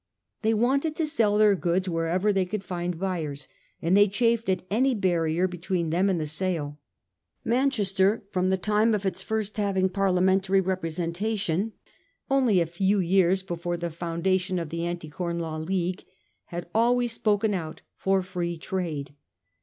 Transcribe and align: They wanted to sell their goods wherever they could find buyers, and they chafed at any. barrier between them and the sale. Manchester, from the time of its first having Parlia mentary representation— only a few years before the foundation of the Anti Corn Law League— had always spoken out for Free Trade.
They 0.41 0.55
wanted 0.55 0.95
to 0.95 1.05
sell 1.05 1.37
their 1.37 1.53
goods 1.53 1.87
wherever 1.87 2.33
they 2.33 2.43
could 2.45 2.63
find 2.63 2.97
buyers, 2.97 3.47
and 3.83 3.95
they 3.95 4.07
chafed 4.07 4.49
at 4.49 4.65
any. 4.71 4.95
barrier 4.95 5.47
between 5.47 5.91
them 5.91 6.09
and 6.09 6.19
the 6.19 6.25
sale. 6.25 6.79
Manchester, 7.45 8.23
from 8.31 8.49
the 8.49 8.57
time 8.57 8.95
of 8.95 9.05
its 9.05 9.21
first 9.21 9.57
having 9.57 9.89
Parlia 9.89 10.23
mentary 10.25 10.59
representation— 10.59 11.73
only 12.31 12.59
a 12.59 12.65
few 12.65 12.97
years 12.99 13.43
before 13.43 13.77
the 13.77 13.91
foundation 13.91 14.57
of 14.57 14.69
the 14.69 14.87
Anti 14.87 15.09
Corn 15.11 15.37
Law 15.37 15.57
League— 15.57 16.03
had 16.45 16.67
always 16.73 17.11
spoken 17.11 17.53
out 17.53 17.83
for 17.95 18.23
Free 18.23 18.57
Trade. 18.57 19.11